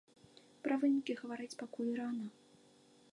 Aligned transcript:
Пра 0.67 0.77
вынікі 0.83 1.17
гаварыць 1.19 1.59
пакуль 1.61 1.93
рана. 2.01 2.27